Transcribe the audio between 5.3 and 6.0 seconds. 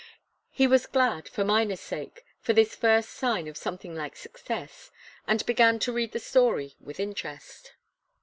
began to